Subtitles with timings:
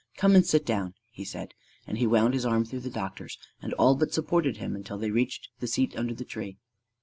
[0.17, 1.53] "Come and sit down," he said,
[1.85, 5.11] and he wound his arm through the doctor's and all but supported him until they
[5.11, 6.57] reached the seat under the tree.